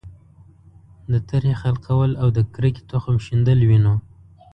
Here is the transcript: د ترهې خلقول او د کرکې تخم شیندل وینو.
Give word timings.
د 1.11 1.13
ترهې 1.27 1.53
خلقول 1.61 2.11
او 2.21 2.27
د 2.37 2.39
کرکې 2.53 2.83
تخم 2.91 3.15
شیندل 3.25 3.59
وینو. 3.69 3.95